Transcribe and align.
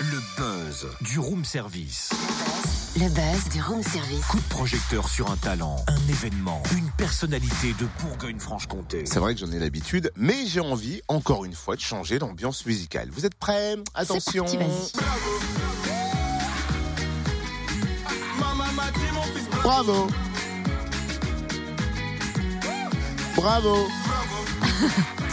Le 0.00 0.20
buzz 0.36 0.88
du 1.02 1.18
room 1.18 1.44
service. 1.44 2.10
Le 2.96 3.08
buzz 3.08 3.48
du 3.52 3.62
room 3.62 3.82
service. 3.82 4.24
Coup 4.26 4.38
de 4.38 4.48
projecteur 4.48 5.08
sur 5.08 5.30
un 5.30 5.36
talent, 5.36 5.76
un 5.86 6.08
événement, 6.08 6.62
une 6.76 6.90
personnalité 6.90 7.74
de 7.78 7.86
Bourgogne-Franche-Comté. 8.00 9.04
C'est 9.06 9.20
vrai 9.20 9.34
que 9.34 9.40
j'en 9.40 9.52
ai 9.52 9.58
l'habitude, 9.58 10.12
mais 10.16 10.46
j'ai 10.46 10.60
envie, 10.60 11.02
encore 11.08 11.44
une 11.44 11.54
fois, 11.54 11.76
de 11.76 11.80
changer 11.80 12.18
l'ambiance 12.18 12.66
musicale. 12.66 13.08
Vous 13.12 13.26
êtes 13.26 13.36
prêts? 13.36 13.76
Attention 13.94 14.46
C'est 14.46 14.58
parti, 14.58 14.92
vas-y. 14.92 14.92
Bravo 19.62 20.08
Bravo 23.36 23.88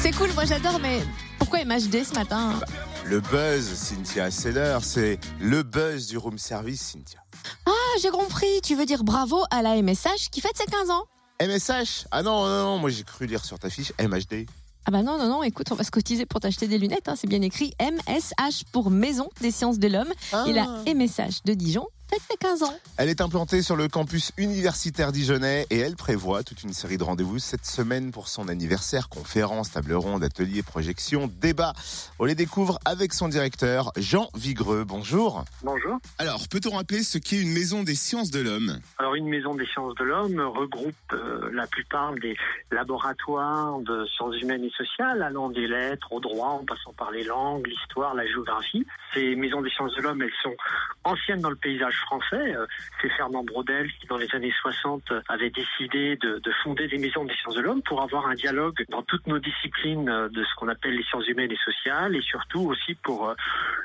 C'est 0.02 0.12
cool, 0.14 0.34
moi 0.34 0.46
j'adore, 0.46 0.80
mais 0.80 1.04
pourquoi 1.38 1.64
MHD 1.64 2.04
ce 2.04 2.16
matin? 2.16 2.60
Le 3.06 3.20
buzz, 3.20 3.64
Cynthia, 3.64 4.32
c'est 4.32 4.52
l'heure, 4.52 4.84
c'est 4.84 5.20
le 5.40 5.62
buzz 5.62 6.08
du 6.08 6.18
room 6.18 6.40
service, 6.40 6.82
Cynthia. 6.82 7.20
Ah, 7.68 7.72
j'ai 8.02 8.10
compris, 8.10 8.62
tu 8.64 8.74
veux 8.74 8.88
dire 8.88 9.04
bravo 9.04 9.44
à 9.52 9.62
la 9.62 9.80
MSH 9.80 10.32
qui 10.32 10.42
fête 10.42 10.58
ses 10.58 10.66
15 10.66 10.90
ans? 10.90 11.04
MSH 11.40 12.08
Ah 12.10 12.24
non, 12.24 12.48
non, 12.48 12.64
non, 12.64 12.78
moi 12.80 12.90
j'ai 12.90 13.04
cru 13.04 13.28
lire 13.28 13.46
sur 13.46 13.60
ta 13.60 13.70
fiche 13.70 13.94
MHD. 14.00 14.48
Ah 14.88 14.92
bah 14.92 15.04
non, 15.04 15.20
non, 15.20 15.28
non, 15.28 15.44
écoute, 15.44 15.68
on 15.72 15.76
va 15.76 15.84
se 15.84 15.92
cotiser 15.92 16.26
pour 16.26 16.40
t'acheter 16.40 16.68
des 16.68 16.80
lunettes, 16.80 17.08
hein, 17.08 17.16
c'est 17.16 17.28
bien 17.28 17.44
écrit 17.44 17.76
MSH 17.80 18.64
pour 18.72 18.90
Maison 18.90 19.30
des 19.40 19.52
Sciences 19.52 19.78
de 19.78 19.88
l'Homme. 19.88 20.12
Ah. 20.34 20.46
Et 20.48 20.54
la 20.54 20.66
MSH 20.92 21.44
de 21.46 21.54
Dijon 21.54 21.86
fête 22.12 22.22
ses 22.30 22.38
15 22.38 22.64
ans. 22.64 22.74
Elle 22.98 23.10
est 23.10 23.22
implantée 23.22 23.62
sur 23.62 23.76
le 23.76 23.88
campus 23.88 24.32
universitaire 24.38 25.12
dijonnais 25.12 25.66
et 25.70 25.80
elle 25.80 25.96
prévoit 25.96 26.44
toute 26.44 26.64
une 26.64 26.74
série 26.74 26.98
de 26.98 27.04
rendez-vous 27.04 27.40
cette 27.40 27.66
semaine 27.66 28.12
pour 28.12 28.28
son 28.28 28.50
anniversaire, 28.50 29.08
conférences, 29.08 29.72
table 29.72 29.94
ronde, 29.94 30.24
ateliers, 30.24 30.62
projections, 30.62 31.30
débats. 31.42 31.74
On 32.20 32.26
les 32.26 32.36
découvre 32.36 32.80
avec 32.86 33.14
son 33.14 33.30
directeur, 33.30 33.92
Jean 33.96 34.30
Vigreux. 34.36 34.84
Bonjour. 34.84 35.46
Bonjour. 35.64 36.00
Alors, 36.18 36.48
peut-on 36.50 36.72
rappeler 36.72 37.04
ce 37.04 37.18
qu'est 37.18 37.42
une 37.42 37.54
maison 37.54 37.84
des 37.84 37.96
sciences 37.96 38.32
de 38.32 38.42
l'homme? 38.42 38.80
Alors 38.98 39.16
une 39.16 39.28
maison 39.28 39.56
des 39.56 39.66
sciences 39.66 39.96
de 39.96 40.04
l'homme 40.04 40.40
regroupe 40.40 40.96
euh, 41.14 41.50
la 41.54 41.68
plupart 41.68 42.14
des 42.16 42.36
laboratoires 42.72 43.80
de 43.80 44.06
sciences 44.08 44.36
humaines 44.42 44.64
et 44.64 44.72
sociales, 44.72 45.22
allant 45.24 45.50
des 45.50 45.68
lettres 45.68 46.12
au 46.12 46.20
droit, 46.20 46.60
en 46.62 46.66
passant 46.66 46.94
par 46.94 47.12
les 47.12 47.24
langues, 47.24 47.66
l'histoire, 47.68 48.14
la 48.16 48.26
géographie. 48.28 48.86
Ces 49.14 49.36
maisons 49.36 49.62
des 49.62 49.70
sciences 49.70 49.96
de 49.96 50.02
l'homme, 50.02 50.22
elles 50.22 50.30
sont 50.44 50.56
anciennes 51.04 51.42
dans 51.42 51.50
le 51.50 51.56
paysage 51.56 52.01
français. 52.02 52.56
Euh, 52.56 52.66
C'est 53.02 53.10
Fernand 53.10 53.44
Braudel 53.44 53.92
qui, 54.00 54.08
dans 54.08 54.18
les 54.18 54.34
années 54.36 54.54
60, 54.62 55.12
euh, 55.12 55.22
avait 55.28 55.50
décidé 55.50 56.18
de, 56.18 56.40
de 56.40 56.52
fonder 56.64 56.88
des 56.88 56.98
maisons 56.98 57.26
des 57.26 57.34
sciences 57.36 57.56
de 57.56 57.62
l'homme 57.62 57.82
pour 57.82 58.02
avoir 58.02 58.28
un 58.28 58.36
dialogue 58.36 58.86
dans 58.90 59.04
toutes 59.04 59.28
nos 59.28 59.40
disciplines 59.40 60.10
euh, 60.10 60.30
de 60.30 60.44
ce 60.44 60.56
qu'on 60.56 60.68
appelle 60.68 60.96
les 60.96 61.04
sciences 61.04 61.28
humaines 61.28 61.52
et 61.52 61.60
sociales, 61.64 62.16
et 62.16 62.22
surtout 62.22 62.62
aussi 62.62 62.96
pour 62.96 63.30
euh, 63.30 63.34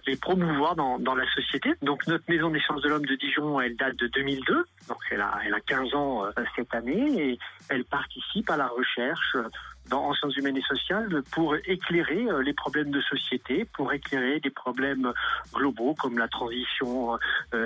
les 0.07 0.17
promouvoir 0.17 0.77
dans, 0.77 1.15
la 1.15 1.27
société. 1.35 1.71
Donc 1.83 2.07
notre 2.07 2.25
maison 2.29 2.51
des 2.51 2.61
sciences 2.61 2.83
de 2.83 2.89
l'homme 2.89 3.07
de 3.07 3.15
Dijon, 3.17 3.61
elle 3.61 3.77
date 3.77 3.97
de 3.97 4.07
2002, 4.09 4.65
donc 4.89 4.99
elle 5.11 5.21
a, 5.21 5.39
elle 5.45 5.55
a 5.55 5.61
15 5.61 5.95
ans 5.95 6.25
euh, 6.27 6.31
cette 6.55 6.75
année, 6.75 7.31
et 7.31 7.39
elle 7.69 7.85
participe 7.85 8.51
à 8.51 8.57
la 8.57 8.69
recherche 8.69 9.35
euh, 9.37 9.43
dans, 9.89 10.05
en 10.09 10.15
sciences 10.15 10.37
humaines 10.37 10.57
et 10.57 10.63
sociales 10.63 11.23
pour 11.31 11.55
éclairer 11.65 12.25
euh, 12.27 12.43
les 12.43 12.53
problèmes 12.53 12.91
de 12.91 13.01
société, 13.03 13.65
pour 13.65 13.93
éclairer 13.93 14.41
des 14.41 14.51
problèmes 14.51 15.13
globaux 15.55 15.95
comme 15.95 16.19
la 16.19 16.29
transition 16.29 17.17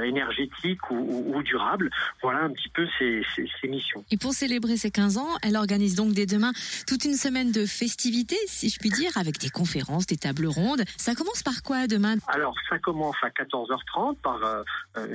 énergétique 0.05 0.91
ou, 0.91 1.42
durable. 1.42 1.91
Voilà 2.22 2.42
un 2.44 2.50
petit 2.50 2.68
peu 2.68 2.86
ses, 2.98 3.22
ses- 3.34 3.48
ses 3.61 3.68
missions. 3.68 4.05
Et 4.11 4.16
pour 4.18 4.33
célébrer 4.34 4.77
ses 4.77 4.91
15 4.91 5.16
ans, 5.18 5.28
elle 5.42 5.56
organise 5.56 5.94
donc 5.94 6.12
dès 6.12 6.27
demain 6.27 6.52
toute 6.86 7.05
une 7.05 7.14
semaine 7.14 7.52
de 7.52 7.64
festivités, 7.66 8.36
si 8.46 8.68
je 8.68 8.78
puis 8.78 8.91
dire, 8.91 9.11
avec 9.16 9.38
des 9.38 9.48
conférences, 9.48 10.06
des 10.06 10.16
tables 10.16 10.46
rondes. 10.46 10.83
Ça 10.96 11.14
commence 11.14 11.42
par 11.42 11.62
quoi 11.62 11.86
demain? 11.86 12.16
Alors, 12.33 12.55
ça 12.69 12.78
commence 12.78 13.17
à 13.23 13.28
14h30 13.31 14.17
par 14.23 14.39
euh, 14.45 14.62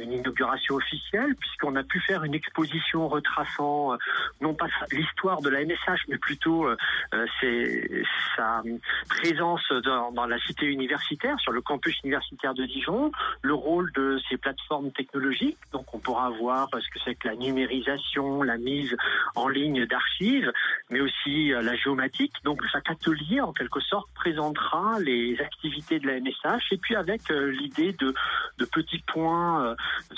une 0.01 0.11
inauguration 0.11 0.75
officielle, 0.75 1.33
puisqu'on 1.35 1.77
a 1.77 1.83
pu 1.83 2.01
faire 2.01 2.25
une 2.25 2.33
exposition 2.33 3.07
retraçant 3.07 3.93
euh, 3.93 3.97
non 4.41 4.53
pas 4.53 4.67
l'histoire 4.91 5.41
de 5.41 5.49
la 5.49 5.63
MSH, 5.63 6.07
mais 6.09 6.17
plutôt 6.17 6.67
euh, 6.67 6.75
euh, 7.13 8.03
sa 8.35 8.63
présence 9.07 9.63
dans, 9.85 10.11
dans 10.11 10.25
la 10.25 10.37
cité 10.39 10.65
universitaire, 10.65 11.39
sur 11.39 11.53
le 11.53 11.61
campus 11.61 11.97
universitaire 12.03 12.53
de 12.53 12.65
Dijon, 12.65 13.13
le 13.41 13.53
rôle 13.53 13.93
de 13.93 14.19
ces 14.29 14.35
plateformes 14.35 14.91
technologiques. 14.91 15.57
Donc, 15.71 15.93
on 15.93 15.99
pourra 15.99 16.29
voir 16.31 16.67
ce 16.73 16.89
que 16.89 16.99
c'est 17.05 17.15
que 17.15 17.29
la 17.29 17.35
numérisation, 17.35 18.43
la 18.43 18.57
mise 18.57 18.93
en 19.35 19.47
ligne 19.47 19.85
d'archives, 19.85 20.51
mais 20.89 21.01
aussi 21.01 21.51
euh, 21.53 21.61
la 21.61 21.75
géomatique. 21.75 22.33
Donc, 22.43 22.61
chaque 22.71 22.89
atelier, 22.89 23.41
en 23.41 23.53
quelque 23.53 23.79
sorte, 23.79 24.07
présentera 24.13 24.99
les 24.99 25.39
activités 25.39 25.99
de 25.99 26.07
la 26.07 26.19
MSH, 26.19 26.71
et 26.71 26.77
puis 26.77 26.95
avec 26.95 27.31
euh, 27.31 27.51
l'idée 27.51 27.93
de, 27.93 28.13
de 28.57 28.65
petits 28.65 29.03
points, 29.07 29.65
euh, 29.65 29.75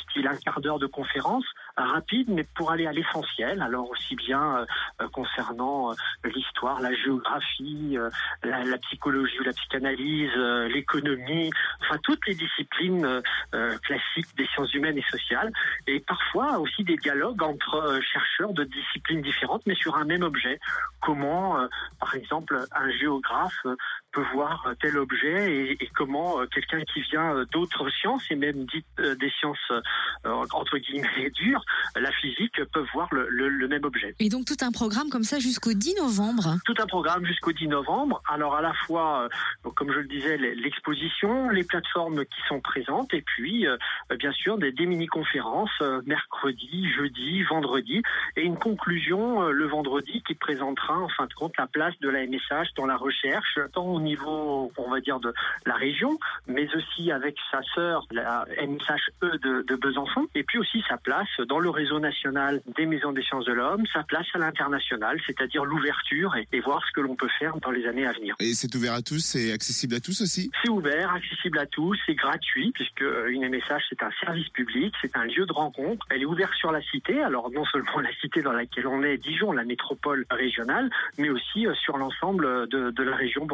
style 0.09 0.28
un 0.28 0.35
quart 0.35 0.59
d'heure 0.59 0.79
de 0.79 0.88
conférence, 0.88 1.45
rapide, 1.78 2.28
mais 2.29 2.44
pour 2.55 2.72
aller 2.72 2.88
à 2.88 2.91
l'essentiel. 2.91 3.61
Alors, 3.61 3.89
aussi 3.89 4.16
bien 4.16 4.66
concernant 5.13 5.91
l'histoire, 6.23 6.81
la 6.81 6.94
géographie, 6.94 7.97
la, 8.44 8.63
la 8.63 8.78
psychologie 8.79 9.39
ou 9.39 9.44
la 9.44 9.53
psychanalyse, 9.53 10.35
l'économie, 10.73 11.51
enfin 11.88 12.00
toutes 12.03 12.25
les 12.28 12.36
disciplines 12.36 13.06
euh, 13.06 13.22
euh, 13.53 13.78
classiques 13.80 14.36
des 14.38 14.46
sciences 14.48 14.74
humaines 14.74 14.98
et 14.98 15.06
sociales, 15.09 15.52
et 15.88 16.00
parfois 16.02 16.59
aussi 16.59 16.84
des 16.84 16.98
dialogues 16.98 17.42
entre 17.42 17.75
euh, 17.75 18.02
chercheurs 18.02 18.53
de 18.53 18.64
disciplines 18.64 19.22
différentes, 19.22 19.62
mais 19.66 19.75
sur 19.75 19.96
un 19.96 20.06
même 20.06 20.24
objet. 20.24 20.59
Comment, 21.02 21.59
euh, 21.59 21.68
par 22.00 22.16
exemple, 22.16 22.66
un 22.72 22.92
géographe 22.92 23.66
euh, 23.66 23.76
peut 24.17 24.25
voir 24.33 24.73
tel 24.81 24.97
objet 24.97 25.53
et, 25.53 25.83
et 25.83 25.89
comment 25.95 26.39
euh, 26.41 26.47
quelqu'un 26.47 26.81
qui 26.91 27.01
vient 27.01 27.45
d'autres 27.51 27.88
sciences 27.89 28.23
et 28.31 28.35
même 28.35 28.66
dites 28.66 28.85
euh, 29.00 29.13
des 29.16 29.29
sciences 29.39 29.59
euh, 29.72 30.45
entre 30.53 30.79
guillemets 30.79 31.29
dures, 31.35 31.63
la 31.95 32.11
physique, 32.11 32.59
peuvent 32.73 32.88
voir 32.94 33.07
le, 33.13 33.28
le- 33.29 33.50
le 33.50 33.67
même 33.67 33.83
objet 33.85 34.16
Et 34.19 34.29
donc 34.29 34.45
tout 34.45 34.57
un 34.66 34.72
programme 34.72 35.09
comme 35.09 35.23
ça 35.23 35.38
jusqu'au 35.38 35.73
10 35.73 35.95
novembre. 36.01 36.55
tout 36.66 36.73
un 36.79 36.88
programme 36.88 37.25
jusqu'au 37.25 37.51
10 37.51 37.67
novembre. 37.67 38.23
Alors 38.28 38.55
à 38.55 38.61
la 38.61 38.73
fois, 38.85 39.29
comme 39.75 39.91
je 39.91 40.00
le 40.00 40.07
disais, 40.07 40.38
l'exposition, 40.38 41.49
les 41.49 41.63
plateformes 41.63 42.25
qui 42.25 42.41
sont 42.47 42.59
présentes, 42.59 43.13
et 43.13 43.22
puis 43.22 43.67
bien 44.17 44.31
sûr 44.31 44.57
des, 44.57 44.72
des 44.72 44.85
mini-conférences 44.88 45.79
mercredi, 46.05 46.89
jeudi, 46.97 47.44
vendredi, 47.44 48.01
et 48.35 48.41
une 48.41 48.57
conclusion 48.57 49.44
le 49.49 49.67
vendredi 49.67 50.23
qui 50.25 50.34
présentera 50.35 50.97
en 50.97 51.09
fin 51.09 51.25
de 51.28 51.34
compte 51.34 51.53
la 51.57 51.67
place 51.67 51.94
de 52.01 52.09
la 52.09 52.25
MSH 52.25 52.73
dans 52.75 52.85
la 52.85 52.97
recherche, 52.97 53.59
tant 53.73 53.85
au 53.85 53.99
niveau, 54.07 54.72
on 54.78 54.90
va 54.90 55.00
dire, 55.00 55.19
de 55.19 55.34
la 55.66 55.75
région, 55.75 56.18
mais 56.47 56.68
aussi 56.75 57.12
avec 57.12 57.35
sa 57.51 57.62
sœur, 57.75 58.06
la 58.12 58.45
MSHE 58.62 59.38
de, 59.44 59.62
de 59.62 59.75
Besançon, 59.75 60.28
et 60.35 60.44
puis 60.44 60.59
aussi 60.59 60.84
sa 60.88 60.97
place 60.97 61.28
dans 61.47 61.59
le 61.59 61.69
réseau 61.69 62.00
national 62.00 62.62
des 62.75 62.85
maisons 62.85 63.12
des 63.12 63.22
sciences 63.22 63.46
de 63.46 63.53
l'homme, 63.53 63.85
sa 63.94 64.03
place 64.03 64.28
à 64.34 64.40
l'international, 64.40 65.19
c'est-à-dire 65.25 65.66
l'ouverture 65.66 66.35
et, 66.35 66.47
et 66.51 66.59
voir 66.59 66.81
ce 66.88 66.91
que 66.94 67.01
l'on 67.01 67.16
peut 67.16 67.29
faire 67.40 67.57
dans 67.57 67.72
les 67.72 67.85
années 67.85 68.06
à 68.06 68.13
venir. 68.13 68.35
Et 68.40 68.53
c'est 68.53 68.73
ouvert 68.75 68.94
à 68.94 69.01
tous, 69.01 69.19
c'est 69.19 69.51
accessible 69.51 69.96
à 69.96 70.00
tous 70.00 70.22
aussi? 70.22 70.50
C'est 70.63 70.69
ouvert, 70.69 71.13
accessible 71.13 71.59
à 71.59 71.66
tous, 71.66 71.97
c'est 72.06 72.16
gratuit 72.16 72.72
puisque 72.73 73.01
euh, 73.01 73.28
une 73.29 73.47
MSH 73.47 73.84
c'est 73.90 74.03
un 74.03 74.12
service 74.23 74.50
public, 74.50 74.94
c'est 75.01 75.16
un 75.16 75.25
lieu 75.25 75.46
de 75.46 75.53
rencontre. 75.53 76.06
Elle 76.09 76.22
est 76.22 76.25
ouverte 76.25 76.53
sur 76.56 76.72
la 76.72 76.81
cité, 76.81 77.22
alors 77.22 77.51
non 77.51 77.66
seulement 77.66 78.00
la 78.01 78.13
cité 78.22 78.41
dans 78.41 78.51
laquelle 78.53 78.88
on 78.88 79.03
est, 79.03 79.17
Dijon, 79.17 79.51
la 79.51 79.63
métropole 79.63 80.25
régionale, 80.29 80.90
mais 81.17 81.29
aussi 81.29 81.67
euh, 81.67 81.73
sur 81.75 81.97
l'ensemble 81.97 82.67
de, 82.69 82.91
de 82.91 83.03
la 83.03 83.16
région 83.16 83.46